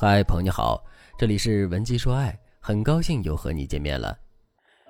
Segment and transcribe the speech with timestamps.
[0.00, 0.80] 嗨，朋友你好，
[1.18, 4.16] 这里是文姬说爱，很高兴又和你见面了。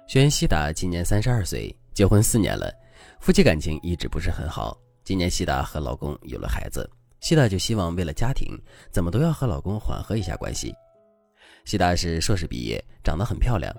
[0.06, 2.70] 轩西达今年三十二岁，结婚四年了，
[3.18, 4.78] 夫妻感情一直不是很好。
[5.04, 6.86] 今年西达和老公有了孩子，
[7.20, 8.48] 西达就希望为了家庭，
[8.90, 10.74] 怎么都要和老公缓和一下关系。
[11.64, 13.74] 西达是硕士毕业，长得很漂亮，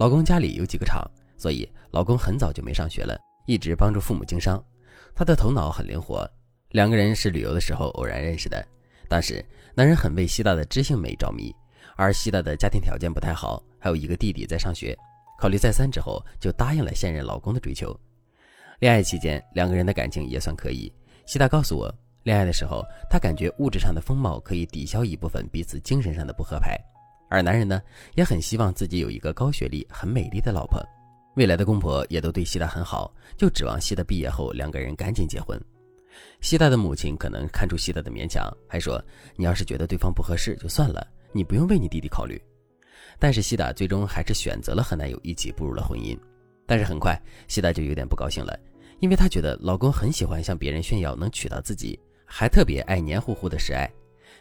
[0.00, 1.08] 老公家里有几个厂，
[1.38, 4.60] 所以老公很早就没上学了，一直帮助父母经商。
[5.14, 6.28] 他的头脑很灵活，
[6.70, 8.66] 两个人是旅游的时候偶然认识的。
[9.08, 9.44] 当时，
[9.74, 11.54] 男人很为西大的知性美着迷，
[11.96, 14.96] 而西大的家庭条件不太好，还有一个弟弟在上学。
[15.38, 17.94] 考虑再三之后，就答应了现任老公的追求。
[18.80, 20.92] 恋爱期间，两个人的感情也算可以。
[21.26, 26.78] 西大告诉我，恋爱的时候，他感觉物质上的风貌可以抵消一部分彼此精神上的不合拍。
[27.28, 27.80] 而男人呢，
[28.14, 30.82] 也很希望自己有一个高学历、很美丽的老婆。
[31.34, 35.60] 未来的公婆也都对西大很好，就指望西大毕业后两个人赶紧结婚。
[36.40, 39.02] 西大的母亲可能看出西大的勉强，还说
[39.36, 42.40] ：“你要是觉得对方不合适，就算了，你不用为你弟弟考虑。”
[43.18, 46.18] 但是西大最终还是选择了和男友一起步入了婚姻。
[46.66, 48.58] 但是很快，西大就有点不高兴了，
[49.00, 53.90] 因为她觉得老公很喜欢向别人炫耀能娶到自己，还特别爱黏糊糊的示爱。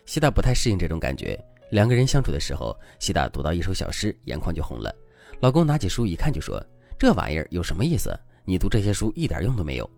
[0.06, 1.40] 西大不太适应这种感觉。
[1.72, 4.94] 两个人相处的时候，西大读到一首小诗，眼眶就红了。
[5.40, 6.64] 老公拿起书一看，就说
[7.00, 8.16] ：“这玩意儿有什么意思？
[8.44, 9.90] 你读这些书一点用都没有。”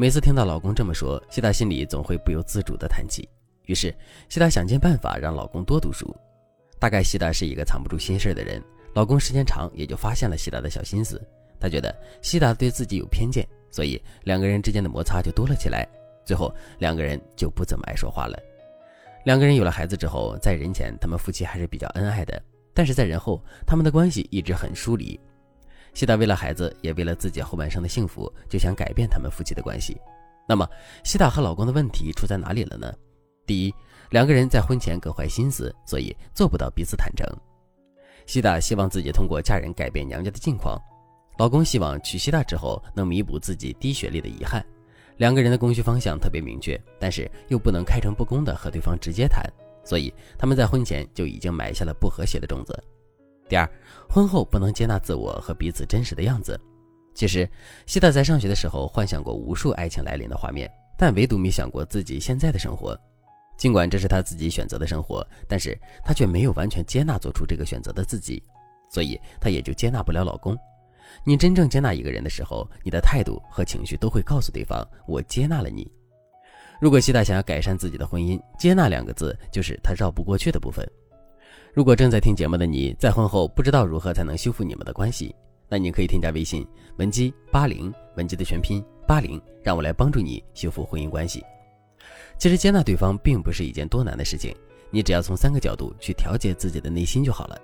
[0.00, 3.28] 每次听到老公这么说，西达心里总会不由自主地叹气。
[3.66, 3.92] 于是，
[4.28, 6.16] 西达想尽办法让老公多读书。
[6.78, 8.62] 大概西达是一个藏不住心事的人，
[8.94, 11.20] 老公时间长也就发现了西达的小心思。
[11.58, 15.84] 他觉得西达对自己有偏见，所以两个人之间的摩擦就多了起来。
[16.24, 18.38] 最后，两个人就不怎么爱说话了。
[19.24, 22.40] 两个人有了孩子之后，在人前他们夫妻还是比较恩爱的，
[22.72, 25.18] 但是在人后，他们的关系一直很疏离。
[25.98, 30.00] 西达为了孩子，也为了自己后半生的幸福，就想改变他们夫妻的关系。
[30.48, 30.64] 那么，
[31.02, 32.94] 西达和老公的问题出在哪里了呢？
[33.44, 33.74] 第一，
[34.08, 37.26] 两个人在婚前各怀心思，所以做不到彼此坦诚。
[38.26, 40.80] 西达希望自己通过嫁人改变娘家的境况，
[41.36, 44.64] 老公希望娶西达之后能弥补自己低学历的遗憾。
[45.16, 49.42] 两个人的供需方向特别明确，但是又不能开诚布公的和对方直接谈，
[49.84, 52.84] 所以他们在婚前就已经埋下了不和谐的种子。
[53.48, 53.68] 第二，
[54.08, 56.58] 婚后不能接纳自我和彼此真实的样子。
[57.14, 57.48] 其实，
[57.86, 62.98] 西大在上学的时候幻想过无数爱情来临的画面，但唯独没想过自己现在的生活。
[63.56, 68.40] 尽管这是他自己选择的生活，但是他却没有完全接纳做出这个选择的自己，
[68.88, 70.56] 所以他也就接纳不了老公。
[71.24, 75.90] 你真正接纳一个人的时候，你的态度和情绪都会告诉对方：“我接纳了你。”
[76.80, 80.88] 如果西大想要改善自己的婚姻，接纳两个字就是他绕不过去的部分。
[81.78, 85.32] 如果正在听节目的你在婚后不知道如何才能修复你们的关系，
[85.68, 86.66] 那你可以添加微信
[86.96, 91.40] 文姬八零，文姬的全拼八零，让我来帮助你修复婚姻关系。
[92.36, 94.52] 其实接纳对方并不是一件多难的事情，
[94.90, 97.56] 你只要从三个角度去调节自己的内心就好了。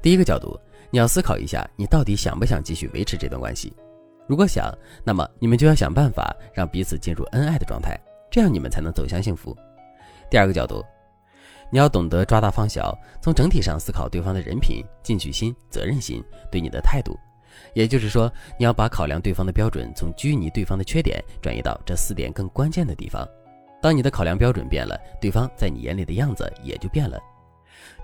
[0.00, 0.56] 第一个角度，
[0.88, 3.72] 你要思考一下，你到底想不想继续维持这段关系？
[4.28, 7.98] 如果想，那么你们就要想办法让彼此进入恩爱的状态，
[8.30, 9.56] 这样你们才能走向幸福。
[10.30, 10.84] 第二个角度。
[11.72, 17.18] 你要懂得抓大放小，从整体上思考对方的人品、进取心、责任心对你的态度。
[17.72, 23.26] 也就是说，你要把考量对方的标准从拘泥对方的缺点转移到这四点更关键的地方。
[23.80, 27.18] 当你的考量标准变了，对方在你眼里的样子也就变了。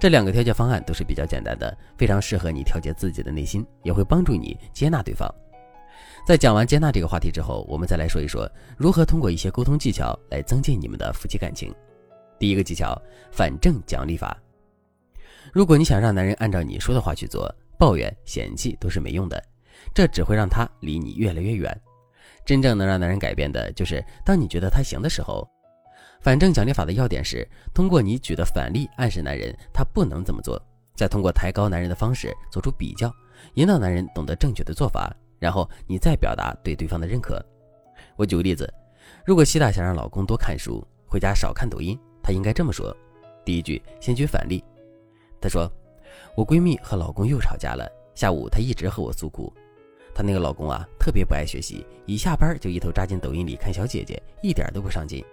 [0.01, 5.31] 这两个调节方案都是比较简单的，非常适合你调节自己的内心，也会帮助你接纳对方。
[6.27, 11.71] 在讲完接纳这个话题之后，我们再来说一说如何通过一些沟通技巧来增进你们的夫妻感情。
[12.39, 13.01] 第一个技巧，
[13.33, 14.37] 反正奖励法。
[15.53, 19.43] 如果你想让男人按照你说的话去做，抱怨、嫌弃都是没用的，
[19.95, 21.81] 这只会让他离你越来越远。
[22.45, 25.49] 真正能让男人改变的，就是当你觉得他行的时候。
[26.21, 30.61] 反正奖励法的要点是，通过你举的反例暗示男人他不能这么做，
[30.97, 33.13] 再通过抬高男人的方式做出比较，
[33.55, 37.41] 引导男人懂得正确的做法，然后你再表达对对方的认可。
[38.17, 38.69] 我举个例子，
[39.25, 41.99] 如果西大想让老公多看书，回家少看抖音。
[42.29, 42.95] 她应该这么说：
[43.43, 44.63] 第一句，先举反例。
[45.41, 45.67] 她说
[46.37, 49.51] ：“我闺蜜和老公又吵架了，下午她一直和我诉苦。
[50.15, 55.25] 她那个老公啊，特别不爱学习，一下班就一头扎进抖音里看小姐姐，一点都不上进。”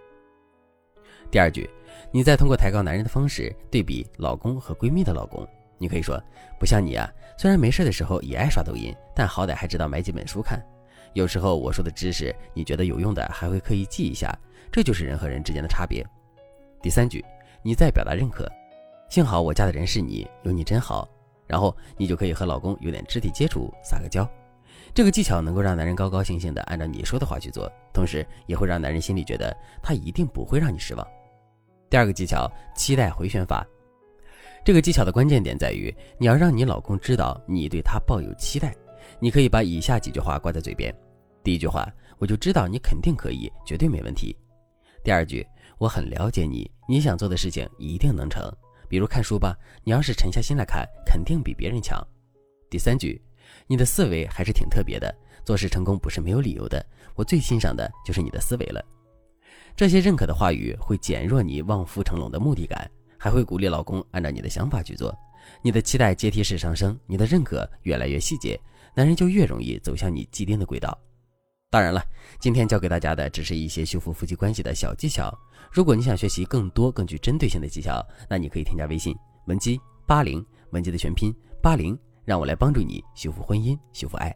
[1.30, 1.69] 第二句，
[2.13, 5.45] 你再通过抬高男人的方式对比老公和闺蜜的老公，
[5.77, 6.18] 你可以说
[6.57, 10.65] ：“不像你啊，虽然没事的时候也爱刷抖音，但好歹还知道买几本书看。
[11.12, 14.33] 有时候我说的知识，你觉得有用的，还会刻意记一下。
[14.71, 16.01] 这就是人和人之间的差别。”
[16.85, 17.25] 第三句，
[17.63, 18.47] 你再表达认可，
[19.09, 21.09] 幸好我嫁的人是你，有你真好。
[21.47, 24.23] 然后你就可以和老公有点肢体接触，撒个娇。
[24.93, 29.51] 这个技巧能够让男人高高兴兴的按照你说的话去做，同时也会让男人心里觉得
[29.81, 31.07] 他一定不会让你失望。
[31.89, 33.65] 第二个技巧，期待回旋法。
[34.63, 38.71] 这个技巧的关键点在于，你要让你老公知道你对他抱有期待。
[39.19, 40.95] 你可以把以下几句话挂在嘴边：
[41.43, 44.35] 第一句话，我就知道你肯定可以，绝对没问题；
[45.03, 45.43] 第二句，
[45.77, 48.51] 我很了解你，你想做的事情一定能成。
[48.88, 52.01] 比如看书吧，你要是沉下心来看，肯定比别人强。
[52.69, 53.22] 第三句，
[53.68, 55.13] 你的思维还是挺特别的，
[55.44, 56.86] 做事成功不是没有理由的。
[57.16, 58.83] 我最欣赏的就是你的思维了。
[59.75, 62.89] 这些认可的话语会减弱你望夫成龙的目的感。
[63.18, 65.18] 还会鼓励老公按照你的想法去做，
[65.63, 68.60] 你的期待阶梯式上升，你的认可越来越细节，
[68.94, 70.95] 男人就越容易走向你既定的轨道。
[71.75, 72.01] 当然了，
[72.39, 75.38] 今天教给大家的只是一些修复夫妻关系的小技巧。
[75.69, 79.13] 如果你想学习更多更具针对性的技巧，那你可以添加微信
[79.48, 79.77] 文姬
[80.07, 84.33] 八零，文姬的全拼八零，让我来帮助你修复婚姻，修复爱。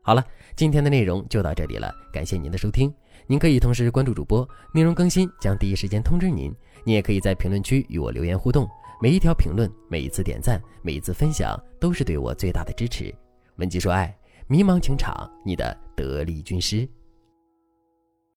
[0.00, 0.24] 好了，
[0.56, 2.90] 今天的内容就到这里了，感谢您的收听。
[3.26, 6.50] 您可以同时关注主播，内容更新将第一时间通知您。
[6.82, 8.66] 你也可以在评论区与我留言互动，
[9.02, 13.14] 每一条评论、每一次点赞、每一次分享，都是对我最大的支持。
[13.56, 14.16] 文姬说爱，
[14.50, 16.88] 迷茫情场，你的得力军师。